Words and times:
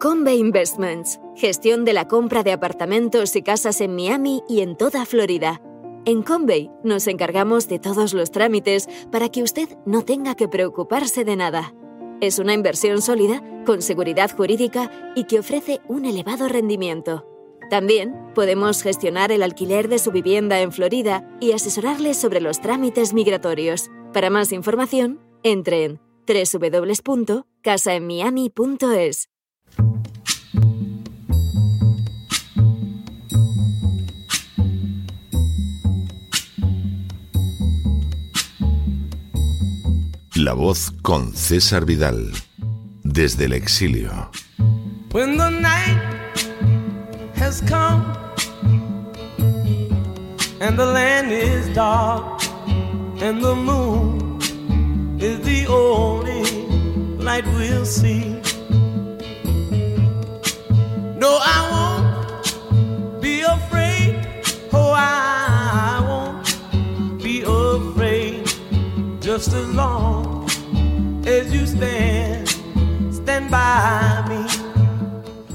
Conve 0.00 0.34
Investments, 0.36 1.20
gestión 1.34 1.84
de 1.84 1.92
la 1.92 2.06
compra 2.06 2.44
de 2.44 2.52
apartamentos 2.52 3.34
y 3.34 3.42
casas 3.42 3.80
en 3.80 3.96
Miami 3.96 4.44
y 4.48 4.60
en 4.60 4.76
toda 4.76 5.04
Florida. 5.04 5.60
En 6.04 6.22
Convey 6.22 6.70
nos 6.84 7.08
encargamos 7.08 7.66
de 7.66 7.80
todos 7.80 8.14
los 8.14 8.30
trámites 8.30 8.88
para 9.10 9.28
que 9.28 9.42
usted 9.42 9.76
no 9.86 10.04
tenga 10.04 10.36
que 10.36 10.46
preocuparse 10.46 11.24
de 11.24 11.34
nada. 11.34 11.74
Es 12.20 12.38
una 12.38 12.54
inversión 12.54 13.02
sólida, 13.02 13.42
con 13.66 13.82
seguridad 13.82 14.30
jurídica 14.30 15.12
y 15.16 15.24
que 15.24 15.40
ofrece 15.40 15.80
un 15.88 16.04
elevado 16.04 16.46
rendimiento. 16.46 17.26
También 17.68 18.14
podemos 18.36 18.84
gestionar 18.84 19.32
el 19.32 19.42
alquiler 19.42 19.88
de 19.88 19.98
su 19.98 20.12
vivienda 20.12 20.60
en 20.60 20.70
Florida 20.70 21.28
y 21.40 21.50
asesorarle 21.52 22.14
sobre 22.14 22.40
los 22.40 22.60
trámites 22.60 23.14
migratorios. 23.14 23.90
Para 24.12 24.30
más 24.30 24.52
información, 24.52 25.18
entre 25.42 25.86
en 25.86 25.98
www.casaenmiami.es. 26.28 29.28
La 40.38 40.52
voz 40.52 40.92
con 41.02 41.34
César 41.34 41.84
Vidal, 41.84 42.30
desde 43.02 43.46
el 43.46 43.54
exilio. 43.54 44.30
When 45.10 45.36
the 45.36 45.50
night 45.50 46.00
has 47.34 47.60
come 47.62 48.04
and 50.60 50.78
the 50.78 50.86
land 50.86 51.32
is 51.32 51.68
dark 51.74 52.40
and 53.20 53.42
the 53.42 53.56
moon 53.56 54.38
is 55.20 55.40
the 55.40 55.66
only 55.66 56.44
light 57.18 57.44
we'll 57.56 57.84
see. 57.84 58.40
No, 61.18 61.40
I 61.42 61.58
won't 61.72 63.20
be 63.20 63.40
afraid. 63.40 64.24
Oh, 64.72 64.92
I 64.94 66.00
won't 66.06 67.20
be 67.24 67.42
afraid. 67.42 68.46
Just 69.20 69.52
as 69.52 69.68
long 69.74 70.27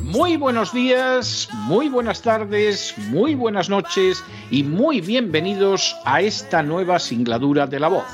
Muy 0.01 0.37
buenos 0.37 0.73
días, 0.73 1.49
muy 1.51 1.89
buenas 1.89 2.21
tardes, 2.21 2.93
muy 3.09 3.35
buenas 3.35 3.69
noches 3.69 4.23
y 4.51 4.63
muy 4.63 5.01
bienvenidos 5.01 5.95
a 6.05 6.21
esta 6.21 6.61
nueva 6.61 6.99
singladura 6.99 7.65
de 7.65 7.79
la 7.79 7.87
voz. 7.87 8.05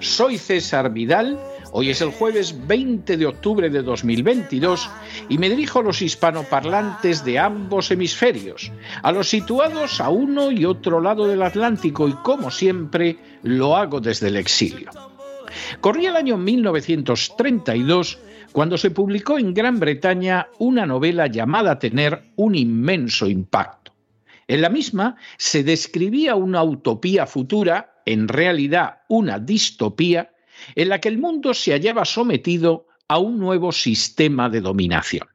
Soy 0.00 0.38
César 0.38 0.92
Vidal 0.92 1.38
Hoy 1.78 1.90
es 1.90 2.00
el 2.00 2.10
jueves 2.10 2.66
20 2.66 3.18
de 3.18 3.26
octubre 3.26 3.68
de 3.68 3.82
2022 3.82 4.88
y 5.28 5.36
me 5.36 5.50
dirijo 5.50 5.80
a 5.80 5.82
los 5.82 6.00
hispanoparlantes 6.00 7.22
de 7.22 7.38
ambos 7.38 7.90
hemisferios, 7.90 8.72
a 9.02 9.12
los 9.12 9.28
situados 9.28 10.00
a 10.00 10.08
uno 10.08 10.50
y 10.50 10.64
otro 10.64 11.02
lado 11.02 11.26
del 11.26 11.42
Atlántico 11.42 12.08
y 12.08 12.12
como 12.14 12.50
siempre 12.50 13.18
lo 13.42 13.76
hago 13.76 14.00
desde 14.00 14.28
el 14.28 14.36
exilio. 14.36 14.90
Corría 15.80 16.10
el 16.10 16.16
año 16.16 16.36
1932 16.36 18.18
cuando 18.52 18.78
se 18.78 18.90
publicó 18.90 19.38
en 19.38 19.52
Gran 19.52 19.78
Bretaña 19.78 20.48
una 20.58 20.86
novela 20.86 21.26
llamada 21.26 21.78
Tener 21.78 22.22
un 22.36 22.54
inmenso 22.54 23.26
impacto. 23.26 23.92
En 24.48 24.62
la 24.62 24.68
misma 24.68 25.16
se 25.36 25.64
describía 25.64 26.36
una 26.36 26.62
utopía 26.62 27.26
futura, 27.26 28.00
en 28.06 28.28
realidad 28.28 29.00
una 29.08 29.38
distopía, 29.38 30.32
en 30.74 30.88
la 30.88 31.00
que 31.00 31.08
el 31.08 31.18
mundo 31.18 31.52
se 31.52 31.72
hallaba 31.72 32.04
sometido 32.04 32.86
a 33.08 33.18
un 33.18 33.38
nuevo 33.38 33.72
sistema 33.72 34.48
de 34.48 34.60
dominación. 34.60 35.28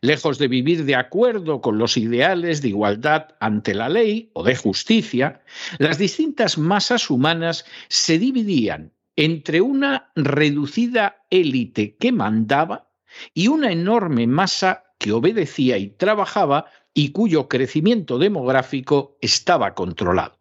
Lejos 0.00 0.38
de 0.38 0.48
vivir 0.48 0.84
de 0.84 0.96
acuerdo 0.96 1.60
con 1.60 1.78
los 1.78 1.96
ideales 1.96 2.60
de 2.60 2.68
igualdad 2.68 3.28
ante 3.40 3.74
la 3.74 3.88
ley 3.88 4.30
o 4.34 4.44
de 4.44 4.54
justicia, 4.54 5.42
las 5.78 5.98
distintas 5.98 6.58
masas 6.58 7.10
humanas 7.10 7.64
se 7.88 8.18
dividían 8.18 8.92
entre 9.16 9.60
una 9.60 10.10
reducida 10.14 11.24
élite 11.30 11.96
que 11.96 12.12
mandaba 12.12 12.90
y 13.32 13.48
una 13.48 13.70
enorme 13.70 14.26
masa 14.26 14.84
que 14.98 15.12
obedecía 15.12 15.78
y 15.78 15.88
trabajaba 15.88 16.66
y 16.92 17.10
cuyo 17.10 17.48
crecimiento 17.48 18.18
demográfico 18.18 19.18
estaba 19.20 19.74
controlado. 19.74 20.38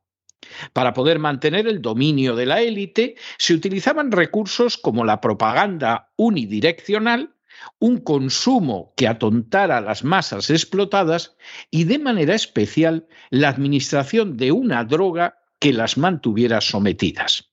Para 0.73 0.93
poder 0.93 1.19
mantener 1.19 1.67
el 1.67 1.81
dominio 1.81 2.35
de 2.35 2.45
la 2.45 2.61
élite 2.61 3.15
se 3.37 3.53
utilizaban 3.53 4.11
recursos 4.11 4.77
como 4.77 5.05
la 5.05 5.21
propaganda 5.21 6.11
unidireccional, 6.15 7.33
un 7.79 7.97
consumo 7.99 8.93
que 8.97 9.07
atontara 9.07 9.77
a 9.77 9.81
las 9.81 10.03
masas 10.03 10.49
explotadas 10.49 11.35
y 11.71 11.85
de 11.85 11.99
manera 11.99 12.35
especial 12.35 13.07
la 13.29 13.49
administración 13.49 14.37
de 14.37 14.51
una 14.51 14.83
droga 14.83 15.39
que 15.59 15.71
las 15.71 15.97
mantuviera 15.97 16.61
sometidas. 16.61 17.52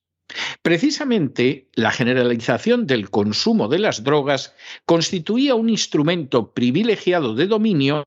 Precisamente 0.61 1.67
la 1.73 1.91
generalización 1.91 2.87
del 2.87 3.09
consumo 3.09 3.67
de 3.67 3.79
las 3.79 4.03
drogas 4.03 4.53
constituía 4.85 5.55
un 5.55 5.69
instrumento 5.69 6.53
privilegiado 6.53 7.35
de 7.35 7.47
dominio 7.47 8.03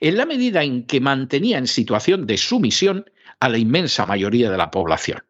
en 0.00 0.16
la 0.16 0.26
medida 0.26 0.62
en 0.62 0.84
que 0.84 1.00
mantenía 1.00 1.58
en 1.58 1.66
situación 1.66 2.26
de 2.26 2.36
sumisión 2.36 3.06
a 3.40 3.48
la 3.48 3.58
inmensa 3.58 4.06
mayoría 4.06 4.50
de 4.50 4.58
la 4.58 4.70
población. 4.70 5.22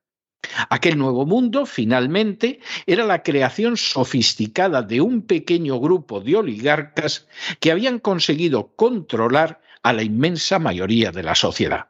Aquel 0.71 0.97
nuevo 0.97 1.27
mundo, 1.27 1.67
finalmente, 1.67 2.61
era 2.87 3.05
la 3.05 3.23
creación 3.23 3.77
sofisticada 3.77 4.83
de 4.83 5.01
un 5.01 5.23
pequeño 5.23 5.79
grupo 5.79 6.21
de 6.21 6.37
oligarcas 6.37 7.29
que 7.61 7.71
habían 7.71 7.99
conseguido 7.99 8.75
controlar 8.75 9.61
a 9.83 9.93
la 9.93 10.03
inmensa 10.03 10.59
mayoría 10.59 11.13
de 11.13 11.23
la 11.23 11.35
sociedad. 11.35 11.90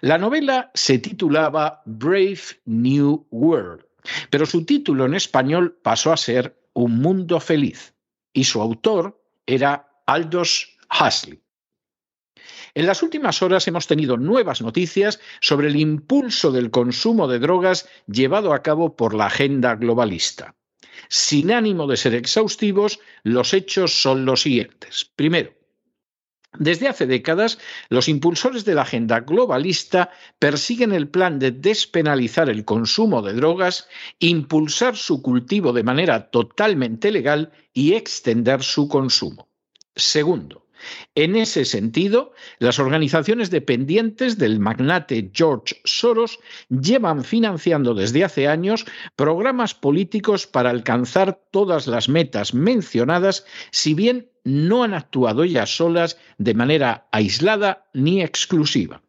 La 0.00 0.18
novela 0.18 0.70
se 0.74 0.98
titulaba 0.98 1.82
Brave 1.84 2.40
New 2.64 3.26
World, 3.30 3.84
pero 4.30 4.46
su 4.46 4.64
título 4.64 5.06
en 5.06 5.14
español 5.14 5.78
pasó 5.82 6.12
a 6.12 6.16
ser 6.16 6.58
Un 6.72 6.98
mundo 6.98 7.40
feliz, 7.40 7.94
y 8.32 8.44
su 8.44 8.60
autor 8.60 9.20
era 9.46 9.88
Aldous 10.06 10.76
Huxley. 10.90 11.40
En 12.74 12.86
las 12.86 13.02
últimas 13.02 13.40
horas 13.40 13.66
hemos 13.68 13.86
tenido 13.86 14.18
nuevas 14.18 14.60
noticias 14.60 15.18
sobre 15.40 15.68
el 15.68 15.76
impulso 15.76 16.52
del 16.52 16.70
consumo 16.70 17.26
de 17.26 17.38
drogas 17.38 17.88
llevado 18.06 18.52
a 18.52 18.62
cabo 18.62 18.96
por 18.96 19.14
la 19.14 19.26
agenda 19.26 19.76
globalista. 19.76 20.54
Sin 21.08 21.52
ánimo 21.52 21.86
de 21.86 21.96
ser 21.96 22.14
exhaustivos, 22.14 23.00
los 23.22 23.54
hechos 23.54 24.00
son 24.00 24.26
los 24.26 24.42
siguientes. 24.42 25.10
Primero, 25.16 25.52
desde 26.58 26.88
hace 26.88 27.06
décadas, 27.06 27.58
los 27.88 28.08
impulsores 28.08 28.64
de 28.64 28.74
la 28.74 28.82
agenda 28.82 29.20
globalista 29.20 30.10
persiguen 30.38 30.92
el 30.92 31.08
plan 31.08 31.38
de 31.38 31.50
despenalizar 31.50 32.50
el 32.50 32.64
consumo 32.64 33.22
de 33.22 33.34
drogas, 33.34 33.88
impulsar 34.18 34.96
su 34.96 35.22
cultivo 35.22 35.72
de 35.72 35.82
manera 35.82 36.30
totalmente 36.30 37.10
legal 37.10 37.52
y 37.72 37.94
extender 37.94 38.62
su 38.62 38.88
consumo. 38.88 39.48
Segundo, 39.94 40.65
en 41.14 41.36
ese 41.36 41.64
sentido, 41.64 42.32
las 42.58 42.78
organizaciones 42.78 43.50
dependientes 43.50 44.38
del 44.38 44.58
magnate 44.60 45.30
George 45.32 45.80
Soros 45.84 46.38
llevan 46.68 47.24
financiando 47.24 47.94
desde 47.94 48.24
hace 48.24 48.48
años 48.48 48.86
programas 49.14 49.74
políticos 49.74 50.46
para 50.46 50.70
alcanzar 50.70 51.40
todas 51.50 51.86
las 51.86 52.08
metas 52.08 52.54
mencionadas, 52.54 53.44
si 53.70 53.94
bien 53.94 54.30
no 54.44 54.84
han 54.84 54.94
actuado 54.94 55.42
ellas 55.42 55.76
solas 55.76 56.18
de 56.38 56.54
manera 56.54 57.08
aislada 57.10 57.86
ni 57.92 58.22
exclusiva. 58.22 59.02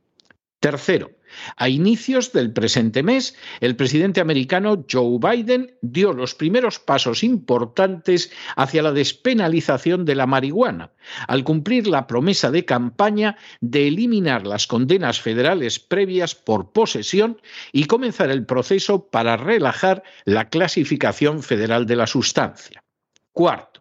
Tercero, 0.59 1.11
a 1.55 1.69
inicios 1.69 2.31
del 2.33 2.51
presente 2.51 3.03
mes, 3.03 3.35
el 3.59 3.75
presidente 3.75 4.21
americano 4.21 4.85
Joe 4.89 5.19
Biden 5.19 5.77
dio 5.81 6.13
los 6.13 6.35
primeros 6.35 6.79
pasos 6.79 7.23
importantes 7.23 8.31
hacia 8.55 8.81
la 8.81 8.91
despenalización 8.91 10.05
de 10.05 10.15
la 10.15 10.27
marihuana, 10.27 10.91
al 11.27 11.43
cumplir 11.43 11.87
la 11.87 12.07
promesa 12.07 12.51
de 12.51 12.65
campaña 12.65 13.37
de 13.61 13.87
eliminar 13.87 14.45
las 14.45 14.67
condenas 14.67 15.21
federales 15.21 15.79
previas 15.79 16.35
por 16.35 16.71
posesión 16.71 17.41
y 17.71 17.85
comenzar 17.85 18.29
el 18.29 18.45
proceso 18.45 19.09
para 19.09 19.37
relajar 19.37 20.03
la 20.25 20.49
clasificación 20.49 21.43
federal 21.43 21.85
de 21.85 21.95
la 21.95 22.07
sustancia. 22.07 22.83
Cuarto, 23.31 23.76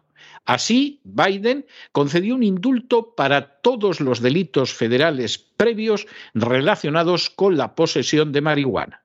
Así, 0.47 1.01
Biden 1.03 1.65
concedió 1.91 2.33
un 2.33 2.41
indulto 2.41 3.13
para 3.15 3.59
todos 3.59 3.99
los 3.99 4.21
delitos 4.21 4.73
federales 4.73 5.37
previos 5.37 6.07
relacionados 6.33 7.29
con 7.29 7.57
la 7.57 7.75
posesión 7.75 8.31
de 8.31 8.39
marihuana. 8.39 9.03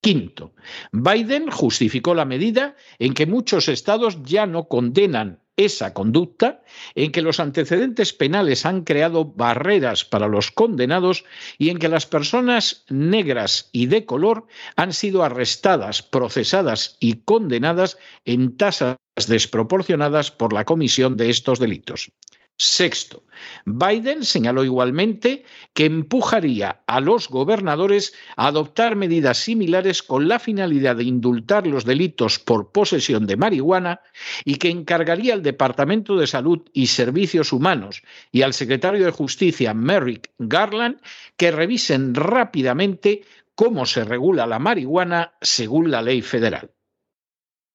Quinto, 0.00 0.54
Biden 0.90 1.52
justificó 1.52 2.16
la 2.16 2.24
medida 2.24 2.74
en 2.98 3.14
que 3.14 3.26
muchos 3.26 3.68
estados 3.68 4.18
ya 4.24 4.46
no 4.46 4.66
condenan 4.66 5.38
esa 5.56 5.94
conducta, 5.94 6.64
en 6.96 7.12
que 7.12 7.22
los 7.22 7.38
antecedentes 7.38 8.12
penales 8.12 8.66
han 8.66 8.82
creado 8.82 9.24
barreras 9.24 10.04
para 10.04 10.26
los 10.26 10.50
condenados 10.50 11.24
y 11.58 11.70
en 11.70 11.78
que 11.78 11.88
las 11.88 12.06
personas 12.06 12.84
negras 12.88 13.68
y 13.70 13.86
de 13.86 14.04
color 14.04 14.48
han 14.74 14.92
sido 14.92 15.22
arrestadas, 15.22 16.02
procesadas 16.02 16.96
y 16.98 17.18
condenadas 17.22 17.98
en 18.24 18.56
tasas 18.56 18.96
desproporcionadas 19.16 20.30
por 20.30 20.52
la 20.52 20.64
comisión 20.64 21.16
de 21.16 21.30
estos 21.30 21.58
delitos. 21.58 22.10
Sexto, 22.58 23.24
Biden 23.64 24.24
señaló 24.24 24.62
igualmente 24.62 25.44
que 25.72 25.86
empujaría 25.86 26.82
a 26.86 27.00
los 27.00 27.28
gobernadores 27.28 28.14
a 28.36 28.48
adoptar 28.48 28.94
medidas 28.94 29.38
similares 29.38 30.02
con 30.02 30.28
la 30.28 30.38
finalidad 30.38 30.96
de 30.96 31.04
indultar 31.04 31.66
los 31.66 31.84
delitos 31.84 32.38
por 32.38 32.70
posesión 32.70 33.26
de 33.26 33.36
marihuana 33.36 34.00
y 34.44 34.56
que 34.56 34.68
encargaría 34.68 35.34
al 35.34 35.42
Departamento 35.42 36.16
de 36.16 36.26
Salud 36.26 36.60
y 36.72 36.86
Servicios 36.86 37.52
Humanos 37.52 38.02
y 38.30 38.42
al 38.42 38.52
secretario 38.52 39.04
de 39.04 39.10
Justicia 39.10 39.74
Merrick 39.74 40.30
Garland 40.38 41.00
que 41.36 41.50
revisen 41.50 42.14
rápidamente 42.14 43.24
cómo 43.54 43.86
se 43.86 44.04
regula 44.04 44.46
la 44.46 44.58
marihuana 44.58 45.34
según 45.40 45.90
la 45.90 46.02
ley 46.02 46.22
federal. 46.22 46.70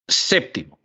Séptimo, 0.08 0.77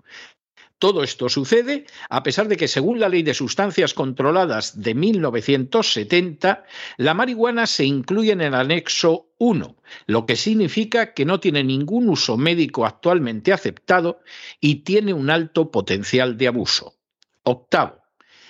todo 0.82 1.05
esto 1.05 1.29
sucede 1.29 1.87
a 2.11 2.25
pesar 2.25 2.49
de 2.49 2.56
que, 2.56 2.67
según 2.67 2.99
la 2.99 3.08
Ley 3.08 3.23
de 3.23 3.34
Sustancias 3.34 3.94
Controladas 3.94 4.82
de 4.82 4.96
1970, 4.96 6.64
la 6.96 7.14
marihuana 7.14 7.69
se 7.69 7.84
incluye 7.84 8.32
en 8.32 8.40
el 8.40 8.52
anexo 8.52 9.29
1, 9.38 9.76
lo 10.06 10.26
que 10.26 10.34
significa 10.34 11.14
que 11.14 11.25
no 11.25 11.38
tiene 11.38 11.62
ningún 11.62 12.08
uso 12.08 12.37
médico 12.37 12.84
actualmente 12.84 13.52
aceptado 13.52 14.23
y 14.61 14.82
tiene 14.82 15.14
un 15.14 15.31
alto 15.31 15.70
potencial 15.70 16.37
de 16.37 16.49
abuso. 16.49 16.96
Octavo, 17.44 18.01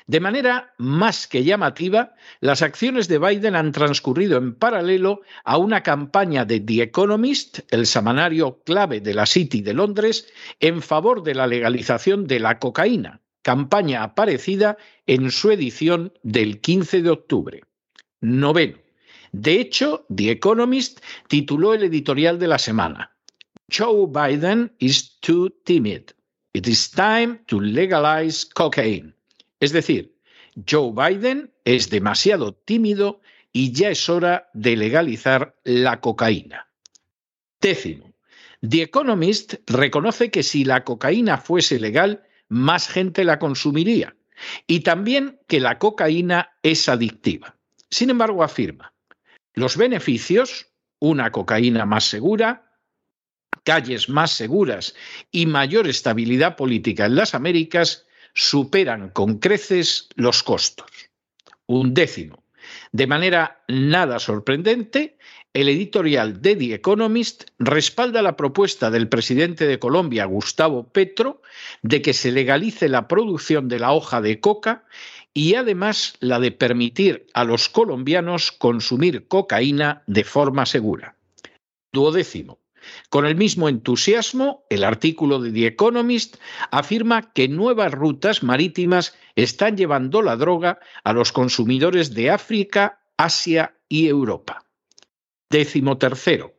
de 0.06 0.20
manera 0.20 0.74
más 0.78 1.26
que 1.26 1.44
llamativa, 1.44 2.14
las 2.40 2.62
acciones 2.62 3.08
de 3.08 3.18
Biden 3.18 3.56
han 3.56 3.72
transcurrido 3.72 4.38
en 4.38 4.54
paralelo 4.54 5.22
a 5.44 5.56
una 5.58 5.82
campaña 5.82 6.44
de 6.44 6.60
The 6.60 6.82
Economist, 6.82 7.60
el 7.70 7.86
semanario 7.86 8.62
clave 8.64 9.00
de 9.00 9.14
la 9.14 9.26
City 9.26 9.62
de 9.62 9.74
Londres, 9.74 10.28
en 10.60 10.82
favor 10.82 11.22
de 11.22 11.34
la 11.34 11.46
legalización 11.46 12.26
de 12.26 12.40
la 12.40 12.58
cocaína, 12.58 13.20
campaña 13.42 14.02
aparecida 14.02 14.76
en 15.06 15.30
su 15.30 15.50
edición 15.50 16.12
del 16.22 16.60
15 16.60 17.02
de 17.02 17.10
octubre. 17.10 17.62
Noveno. 18.20 18.78
De 19.32 19.60
hecho, 19.60 20.04
The 20.14 20.30
Economist 20.30 21.00
tituló 21.26 21.74
el 21.74 21.84
editorial 21.84 22.38
de 22.38 22.48
la 22.48 22.58
semana. 22.58 23.16
Joe 23.70 24.06
Biden 24.06 24.70
is 24.78 25.18
too 25.20 25.48
timid. 25.64 26.10
It 26.52 26.68
is 26.68 26.90
time 26.90 27.40
to 27.46 27.58
legalize 27.58 28.44
cocaine. 28.44 29.14
Es 29.62 29.70
decir, 29.70 30.18
Joe 30.68 30.92
Biden 30.92 31.52
es 31.64 31.88
demasiado 31.88 32.52
tímido 32.52 33.20
y 33.52 33.70
ya 33.70 33.90
es 33.90 34.08
hora 34.08 34.50
de 34.54 34.76
legalizar 34.76 35.56
la 35.62 36.00
cocaína. 36.00 36.66
Décimo, 37.60 38.12
The 38.68 38.82
Economist 38.82 39.54
reconoce 39.68 40.32
que 40.32 40.42
si 40.42 40.64
la 40.64 40.82
cocaína 40.82 41.38
fuese 41.38 41.78
legal, 41.78 42.24
más 42.48 42.88
gente 42.88 43.22
la 43.22 43.38
consumiría 43.38 44.16
y 44.66 44.80
también 44.80 45.38
que 45.46 45.60
la 45.60 45.78
cocaína 45.78 46.58
es 46.64 46.88
adictiva. 46.88 47.54
Sin 47.88 48.10
embargo, 48.10 48.42
afirma, 48.42 48.92
los 49.54 49.76
beneficios, 49.76 50.72
una 50.98 51.30
cocaína 51.30 51.86
más 51.86 52.02
segura, 52.02 52.72
calles 53.62 54.08
más 54.08 54.32
seguras 54.32 54.96
y 55.30 55.46
mayor 55.46 55.86
estabilidad 55.86 56.56
política 56.56 57.06
en 57.06 57.14
las 57.14 57.36
Américas, 57.36 58.08
superan 58.34 59.10
con 59.10 59.38
creces 59.38 60.08
los 60.14 60.42
costos. 60.42 60.90
Un 61.66 61.94
décimo. 61.94 62.42
De 62.92 63.06
manera 63.06 63.62
nada 63.68 64.18
sorprendente, 64.18 65.16
el 65.54 65.68
editorial 65.68 66.40
de 66.40 66.56
The 66.56 66.74
Economist 66.74 67.50
respalda 67.58 68.22
la 68.22 68.36
propuesta 68.36 68.90
del 68.90 69.08
presidente 69.08 69.66
de 69.66 69.78
Colombia, 69.78 70.24
Gustavo 70.24 70.88
Petro, 70.88 71.42
de 71.82 72.00
que 72.00 72.14
se 72.14 72.32
legalice 72.32 72.88
la 72.88 73.06
producción 73.06 73.68
de 73.68 73.78
la 73.78 73.92
hoja 73.92 74.22
de 74.22 74.40
coca 74.40 74.84
y 75.34 75.54
además 75.54 76.14
la 76.20 76.40
de 76.40 76.52
permitir 76.52 77.26
a 77.34 77.44
los 77.44 77.68
colombianos 77.68 78.52
consumir 78.52 79.26
cocaína 79.28 80.02
de 80.06 80.24
forma 80.24 80.64
segura. 80.64 81.16
Duodécimo. 81.92 82.61
Con 83.10 83.26
el 83.26 83.36
mismo 83.36 83.68
entusiasmo, 83.68 84.64
el 84.70 84.84
artículo 84.84 85.40
de 85.40 85.52
The 85.52 85.66
Economist 85.66 86.36
afirma 86.70 87.32
que 87.32 87.48
nuevas 87.48 87.92
rutas 87.92 88.42
marítimas 88.42 89.16
están 89.36 89.76
llevando 89.76 90.22
la 90.22 90.36
droga 90.36 90.78
a 91.04 91.12
los 91.12 91.32
consumidores 91.32 92.14
de 92.14 92.30
África, 92.30 93.00
Asia 93.16 93.76
y 93.88 94.08
Europa. 94.08 94.64
Décimo 95.50 95.98
tercero. 95.98 96.54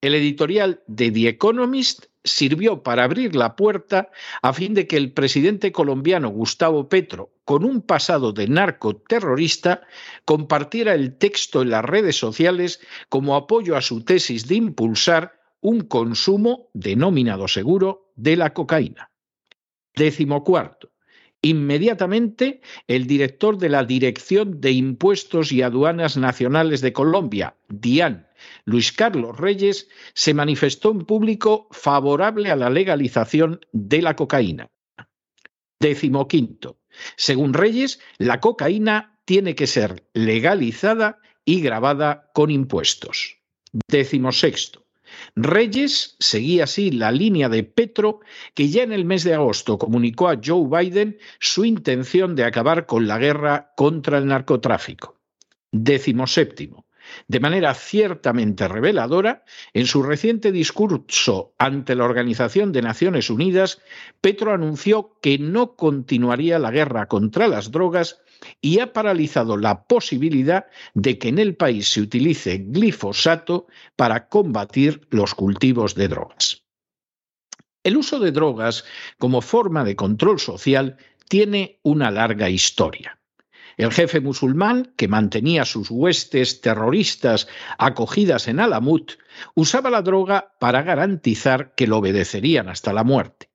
El 0.00 0.14
editorial 0.14 0.82
de 0.86 1.10
The 1.10 1.28
Economist 1.28 2.06
sirvió 2.24 2.82
para 2.82 3.04
abrir 3.04 3.34
la 3.34 3.56
puerta 3.56 4.10
a 4.42 4.52
fin 4.52 4.74
de 4.74 4.86
que 4.86 4.96
el 4.96 5.12
presidente 5.12 5.72
colombiano 5.72 6.28
Gustavo 6.30 6.88
Petro, 6.88 7.32
con 7.44 7.64
un 7.64 7.82
pasado 7.82 8.32
de 8.32 8.48
narcoterrorista, 8.48 9.82
compartiera 10.24 10.94
el 10.94 11.16
texto 11.16 11.62
en 11.62 11.70
las 11.70 11.84
redes 11.84 12.16
sociales 12.16 12.80
como 13.08 13.36
apoyo 13.36 13.76
a 13.76 13.82
su 13.82 14.04
tesis 14.04 14.46
de 14.48 14.56
impulsar 14.56 15.39
un 15.60 15.82
consumo 15.82 16.70
denominado 16.74 17.48
seguro 17.48 18.12
de 18.16 18.36
la 18.36 18.52
cocaína. 18.52 19.10
Décimo 19.94 20.44
cuarto. 20.44 20.90
Inmediatamente, 21.42 22.60
el 22.86 23.06
director 23.06 23.56
de 23.56 23.70
la 23.70 23.84
Dirección 23.84 24.60
de 24.60 24.72
Impuestos 24.72 25.52
y 25.52 25.62
Aduanas 25.62 26.18
Nacionales 26.18 26.82
de 26.82 26.92
Colombia, 26.92 27.56
DIAN, 27.68 28.28
Luis 28.66 28.92
Carlos 28.92 29.38
Reyes, 29.38 29.88
se 30.12 30.34
manifestó 30.34 30.90
en 30.90 31.06
público 31.06 31.68
favorable 31.70 32.50
a 32.50 32.56
la 32.56 32.68
legalización 32.68 33.60
de 33.72 34.02
la 34.02 34.16
cocaína. 34.16 34.68
Décimo 35.80 36.28
quinto. 36.28 36.78
Según 37.16 37.54
Reyes, 37.54 38.00
la 38.18 38.40
cocaína 38.40 39.18
tiene 39.24 39.54
que 39.54 39.66
ser 39.66 40.04
legalizada 40.12 41.20
y 41.46 41.62
grabada 41.62 42.30
con 42.34 42.50
impuestos. 42.50 43.38
Décimo 43.88 44.32
sexto. 44.32 44.84
Reyes 45.36 46.16
seguía 46.18 46.64
así 46.64 46.90
la 46.90 47.12
línea 47.12 47.48
de 47.48 47.64
Petro, 47.64 48.20
que 48.54 48.68
ya 48.68 48.82
en 48.82 48.92
el 48.92 49.04
mes 49.04 49.24
de 49.24 49.34
agosto 49.34 49.78
comunicó 49.78 50.28
a 50.28 50.38
Joe 50.42 50.68
Biden 50.68 51.18
su 51.38 51.64
intención 51.64 52.34
de 52.34 52.44
acabar 52.44 52.86
con 52.86 53.06
la 53.06 53.18
guerra 53.18 53.72
contra 53.76 54.18
el 54.18 54.26
narcotráfico. 54.26 55.18
Décimo 55.72 56.26
séptimo. 56.26 56.86
De 57.28 57.40
manera 57.40 57.74
ciertamente 57.74 58.68
reveladora, 58.68 59.44
en 59.72 59.86
su 59.86 60.02
reciente 60.02 60.52
discurso 60.52 61.54
ante 61.58 61.94
la 61.94 62.04
Organización 62.04 62.72
de 62.72 62.82
Naciones 62.82 63.30
Unidas, 63.30 63.80
Petro 64.20 64.52
anunció 64.52 65.18
que 65.20 65.38
no 65.38 65.74
continuaría 65.76 66.58
la 66.58 66.70
guerra 66.70 67.06
contra 67.06 67.48
las 67.48 67.70
drogas 67.70 68.20
y 68.60 68.80
ha 68.80 68.92
paralizado 68.92 69.56
la 69.56 69.84
posibilidad 69.84 70.66
de 70.94 71.18
que 71.18 71.28
en 71.28 71.38
el 71.38 71.56
país 71.56 71.88
se 71.88 72.00
utilice 72.00 72.58
glifosato 72.58 73.66
para 73.96 74.28
combatir 74.28 75.06
los 75.10 75.34
cultivos 75.34 75.94
de 75.94 76.08
drogas. 76.08 76.64
El 77.82 77.96
uso 77.96 78.18
de 78.18 78.32
drogas 78.32 78.84
como 79.18 79.40
forma 79.40 79.84
de 79.84 79.96
control 79.96 80.38
social 80.38 80.96
tiene 81.28 81.78
una 81.82 82.10
larga 82.10 82.50
historia. 82.50 83.20
El 83.76 83.92
jefe 83.92 84.20
musulmán, 84.20 84.92
que 84.96 85.08
mantenía 85.08 85.64
sus 85.64 85.90
huestes 85.90 86.60
terroristas 86.60 87.48
acogidas 87.78 88.48
en 88.48 88.60
Alamut, 88.60 89.12
usaba 89.54 89.88
la 89.88 90.02
droga 90.02 90.52
para 90.60 90.82
garantizar 90.82 91.74
que 91.74 91.86
lo 91.86 91.98
obedecerían 91.98 92.68
hasta 92.68 92.92
la 92.92 93.04
muerte. 93.04 93.49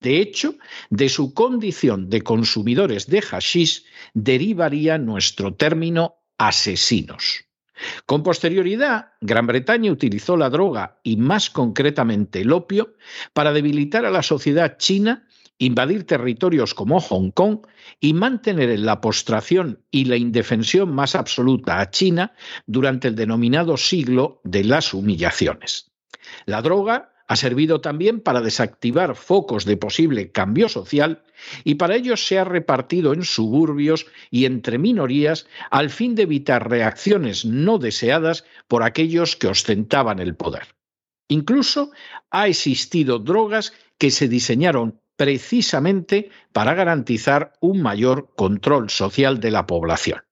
De 0.00 0.18
hecho, 0.20 0.54
de 0.88 1.08
su 1.08 1.34
condición 1.34 2.08
de 2.08 2.22
consumidores 2.22 3.06
de 3.06 3.20
hashish 3.20 3.84
derivaría 4.14 4.96
nuestro 4.98 5.54
término 5.54 6.16
asesinos. 6.38 7.44
Con 8.06 8.22
posterioridad, 8.22 9.12
Gran 9.20 9.46
Bretaña 9.46 9.92
utilizó 9.92 10.36
la 10.36 10.50
droga 10.50 11.00
y 11.02 11.16
más 11.16 11.50
concretamente 11.50 12.40
el 12.40 12.52
opio 12.52 12.94
para 13.32 13.52
debilitar 13.52 14.04
a 14.04 14.10
la 14.10 14.22
sociedad 14.22 14.76
china, 14.78 15.26
invadir 15.58 16.04
territorios 16.04 16.74
como 16.74 17.00
Hong 17.00 17.30
Kong 17.30 17.66
y 18.00 18.14
mantener 18.14 18.70
en 18.70 18.86
la 18.86 19.00
postración 19.00 19.82
y 19.90 20.06
la 20.06 20.16
indefensión 20.16 20.94
más 20.94 21.14
absoluta 21.14 21.80
a 21.80 21.90
China 21.90 22.32
durante 22.66 23.08
el 23.08 23.14
denominado 23.14 23.76
siglo 23.76 24.40
de 24.44 24.64
las 24.64 24.94
humillaciones. 24.94 25.90
La 26.46 26.62
droga 26.62 27.09
ha 27.30 27.36
servido 27.36 27.80
también 27.80 28.18
para 28.18 28.40
desactivar 28.40 29.14
focos 29.14 29.64
de 29.64 29.76
posible 29.76 30.32
cambio 30.32 30.68
social 30.68 31.22
y 31.62 31.76
para 31.76 31.94
ello 31.94 32.16
se 32.16 32.40
ha 32.40 32.44
repartido 32.44 33.12
en 33.12 33.22
suburbios 33.22 34.06
y 34.32 34.46
entre 34.46 34.78
minorías 34.78 35.46
al 35.70 35.90
fin 35.90 36.16
de 36.16 36.24
evitar 36.24 36.68
reacciones 36.68 37.44
no 37.44 37.78
deseadas 37.78 38.44
por 38.66 38.82
aquellos 38.82 39.36
que 39.36 39.46
ostentaban 39.46 40.18
el 40.18 40.34
poder. 40.34 40.74
Incluso 41.28 41.92
ha 42.32 42.48
existido 42.48 43.20
drogas 43.20 43.74
que 43.96 44.10
se 44.10 44.26
diseñaron 44.26 45.00
precisamente 45.14 46.30
para 46.52 46.74
garantizar 46.74 47.52
un 47.60 47.80
mayor 47.80 48.34
control 48.34 48.90
social 48.90 49.38
de 49.38 49.52
la 49.52 49.68
población. 49.68 50.24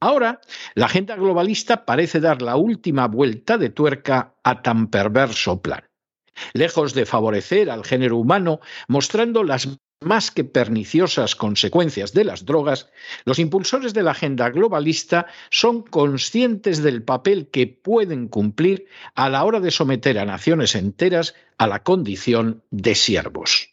Ahora, 0.00 0.40
la 0.74 0.86
agenda 0.86 1.14
globalista 1.14 1.84
parece 1.84 2.20
dar 2.20 2.40
la 2.40 2.56
última 2.56 3.06
vuelta 3.06 3.58
de 3.58 3.68
tuerca 3.68 4.34
a 4.42 4.62
tan 4.62 4.86
perverso 4.88 5.60
plan 5.60 5.91
lejos 6.52 6.94
de 6.94 7.06
favorecer 7.06 7.70
al 7.70 7.84
género 7.84 8.16
humano, 8.16 8.60
mostrando 8.88 9.44
las 9.44 9.68
más 10.02 10.30
que 10.30 10.44
perniciosas 10.44 11.36
consecuencias 11.36 12.12
de 12.12 12.24
las 12.24 12.44
drogas, 12.44 12.88
los 13.24 13.38
impulsores 13.38 13.94
de 13.94 14.02
la 14.02 14.10
agenda 14.10 14.50
globalista 14.50 15.26
son 15.50 15.82
conscientes 15.82 16.82
del 16.82 17.02
papel 17.02 17.48
que 17.50 17.66
pueden 17.66 18.28
cumplir 18.28 18.86
a 19.14 19.28
la 19.28 19.44
hora 19.44 19.60
de 19.60 19.70
someter 19.70 20.18
a 20.18 20.24
naciones 20.24 20.74
enteras 20.74 21.34
a 21.58 21.66
la 21.66 21.82
condición 21.82 22.62
de 22.70 22.94
siervos. 22.94 23.68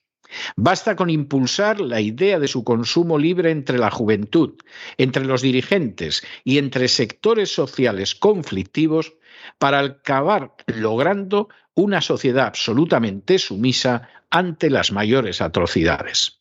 Basta 0.56 0.96
con 0.96 1.10
impulsar 1.10 1.82
la 1.82 2.02
idea 2.02 2.40
de 2.40 2.48
su 2.48 2.64
consumo 2.64 3.18
libre 3.18 3.50
entre 3.50 3.80
la 3.80 3.90
juventud, 3.90 4.54
entre 4.98 5.26
los 5.26 5.42
dirigentes 5.42 6.24
y 6.44 6.60
entre 6.60 6.88
sectores 6.88 7.52
sociales 7.52 8.14
conflictivos 8.14 9.14
para 9.58 9.80
acabar 9.80 10.56
logrando 10.68 11.50
una 11.76 12.02
sociedad 12.02 12.48
absolutamente 12.48 13.40
sumisa 13.40 14.10
ante 14.30 14.70
las 14.70 14.92
mayores 14.92 15.42
atrocidades. 15.42 16.40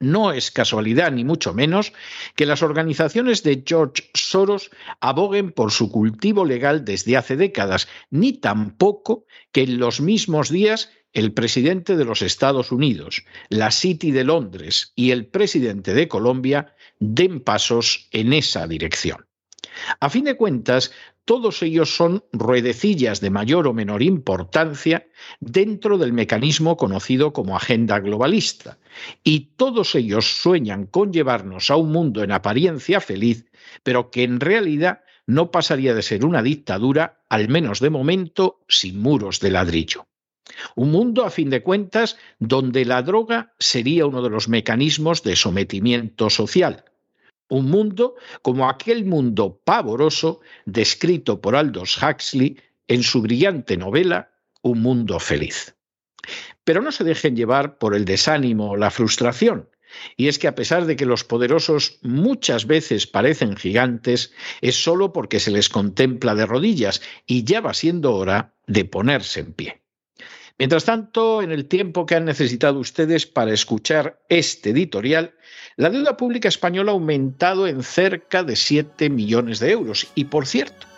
No 0.00 0.32
es 0.32 0.50
casualidad, 0.50 1.10
ni 1.10 1.24
mucho 1.24 1.54
menos, 1.54 1.92
que 2.36 2.46
las 2.46 2.62
organizaciones 2.62 3.42
de 3.42 3.64
George 3.66 4.10
Soros 4.14 4.70
aboguen 5.00 5.50
por 5.50 5.72
su 5.72 5.90
cultivo 5.90 6.44
legal 6.44 6.84
desde 6.84 7.16
hace 7.16 7.36
décadas, 7.36 7.88
ni 8.10 8.32
tampoco 8.32 9.26
que 9.50 9.62
en 9.62 9.78
los 9.78 10.00
mismos 10.00 10.50
días 10.50 10.90
el 11.12 11.32
presidente 11.32 11.96
de 11.96 12.04
los 12.04 12.22
Estados 12.22 12.70
Unidos, 12.70 13.24
la 13.48 13.70
City 13.70 14.12
de 14.12 14.24
Londres 14.24 14.92
y 14.94 15.10
el 15.10 15.26
presidente 15.26 15.94
de 15.94 16.06
Colombia 16.06 16.74
den 17.00 17.40
pasos 17.40 18.08
en 18.12 18.32
esa 18.32 18.66
dirección. 18.66 19.27
A 20.00 20.10
fin 20.10 20.24
de 20.24 20.36
cuentas, 20.36 20.92
todos 21.24 21.62
ellos 21.62 21.94
son 21.94 22.24
ruedecillas 22.32 23.20
de 23.20 23.30
mayor 23.30 23.66
o 23.66 23.74
menor 23.74 24.02
importancia 24.02 25.06
dentro 25.40 25.98
del 25.98 26.12
mecanismo 26.12 26.76
conocido 26.76 27.32
como 27.32 27.56
agenda 27.56 27.98
globalista, 27.98 28.78
y 29.22 29.50
todos 29.56 29.94
ellos 29.94 30.40
sueñan 30.40 30.86
con 30.86 31.12
llevarnos 31.12 31.70
a 31.70 31.76
un 31.76 31.92
mundo 31.92 32.22
en 32.22 32.32
apariencia 32.32 33.00
feliz, 33.00 33.44
pero 33.82 34.10
que 34.10 34.22
en 34.22 34.40
realidad 34.40 35.02
no 35.26 35.50
pasaría 35.50 35.94
de 35.94 36.02
ser 36.02 36.24
una 36.24 36.42
dictadura, 36.42 37.20
al 37.28 37.48
menos 37.48 37.80
de 37.80 37.90
momento, 37.90 38.60
sin 38.66 38.98
muros 38.98 39.40
de 39.40 39.50
ladrillo. 39.50 40.06
Un 40.74 40.90
mundo, 40.90 41.26
a 41.26 41.30
fin 41.30 41.50
de 41.50 41.62
cuentas, 41.62 42.16
donde 42.38 42.86
la 42.86 43.02
droga 43.02 43.52
sería 43.58 44.06
uno 44.06 44.22
de 44.22 44.30
los 44.30 44.48
mecanismos 44.48 45.22
de 45.22 45.36
sometimiento 45.36 46.30
social, 46.30 46.84
un 47.48 47.70
mundo 47.70 48.14
como 48.42 48.68
aquel 48.68 49.04
mundo 49.04 49.60
pavoroso 49.64 50.40
descrito 50.66 51.40
por 51.40 51.56
Aldous 51.56 52.02
Huxley 52.02 52.60
en 52.86 53.02
su 53.02 53.22
brillante 53.22 53.76
novela 53.76 54.30
Un 54.62 54.82
mundo 54.82 55.20
feliz. 55.20 55.76
Pero 56.64 56.82
no 56.82 56.92
se 56.92 57.04
dejen 57.04 57.36
llevar 57.36 57.78
por 57.78 57.94
el 57.94 58.04
desánimo 58.04 58.70
o 58.70 58.76
la 58.76 58.90
frustración. 58.90 59.68
Y 60.16 60.28
es 60.28 60.38
que 60.38 60.48
a 60.48 60.54
pesar 60.54 60.84
de 60.84 60.96
que 60.96 61.06
los 61.06 61.24
poderosos 61.24 61.98
muchas 62.02 62.66
veces 62.66 63.06
parecen 63.06 63.56
gigantes, 63.56 64.32
es 64.60 64.82
solo 64.82 65.12
porque 65.12 65.40
se 65.40 65.50
les 65.50 65.68
contempla 65.68 66.34
de 66.34 66.44
rodillas 66.44 67.00
y 67.26 67.44
ya 67.44 67.60
va 67.60 67.72
siendo 67.72 68.14
hora 68.14 68.54
de 68.66 68.84
ponerse 68.84 69.40
en 69.40 69.52
pie. 69.54 69.82
Mientras 70.58 70.84
tanto, 70.84 71.40
en 71.40 71.52
el 71.52 71.66
tiempo 71.66 72.04
que 72.04 72.16
han 72.16 72.24
necesitado 72.24 72.80
ustedes 72.80 73.26
para 73.26 73.52
escuchar 73.52 74.18
este 74.28 74.70
editorial, 74.70 75.34
la 75.76 75.88
deuda 75.88 76.16
pública 76.16 76.48
española 76.48 76.90
ha 76.90 76.94
aumentado 76.94 77.68
en 77.68 77.84
cerca 77.84 78.42
de 78.42 78.56
7 78.56 79.08
millones 79.08 79.60
de 79.60 79.70
euros 79.70 80.08
y, 80.16 80.24
por 80.24 80.48
cierto, 80.48 80.88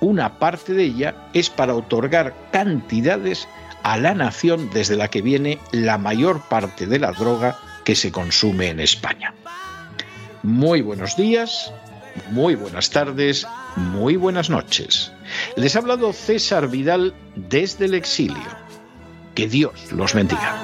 una 0.00 0.40
parte 0.40 0.74
de 0.74 0.82
ella 0.82 1.28
es 1.34 1.50
para 1.50 1.76
otorgar 1.76 2.34
cantidades 2.50 3.46
a 3.84 3.96
la 3.96 4.12
nación 4.12 4.70
desde 4.74 4.96
la 4.96 5.08
que 5.08 5.22
viene 5.22 5.60
la 5.70 5.98
mayor 5.98 6.42
parte 6.48 6.86
de 6.86 6.98
la 6.98 7.12
droga 7.12 7.56
que 7.84 7.94
se 7.94 8.10
consume 8.10 8.70
en 8.70 8.80
España. 8.80 9.32
Muy 10.42 10.80
buenos 10.82 11.16
días, 11.16 11.72
muy 12.32 12.56
buenas 12.56 12.90
tardes, 12.90 13.46
muy 13.76 14.16
buenas 14.16 14.50
noches. 14.50 15.12
Les 15.54 15.76
ha 15.76 15.78
hablado 15.78 16.12
César 16.12 16.68
Vidal 16.68 17.14
desde 17.36 17.84
el 17.84 17.94
exilio. 17.94 18.65
Que 19.36 19.48
Dios 19.48 19.92
los 19.92 20.14
bendiga. 20.14 20.56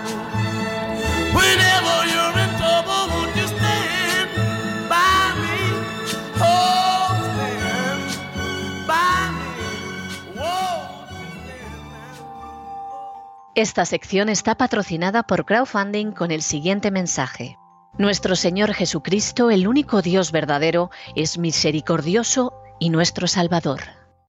Esta 13.55 13.85
sección 13.85 14.31
está 14.31 14.55
patrocinada 14.55 15.23
por 15.23 15.45
crowdfunding 15.45 16.13
con 16.13 16.31
el 16.31 16.41
siguiente 16.41 16.91
mensaje. 16.91 17.59
Nuestro 17.99 18.37
Señor 18.37 18.73
Jesucristo, 18.73 19.51
el 19.51 19.69
único 19.69 20.01
Dios 20.01 20.33
verdadero, 20.33 20.91
es 21.15 21.37
misericordioso 21.37 22.55
y 22.81 22.89
nuestro 22.89 23.29
Salvador. 23.29 24.02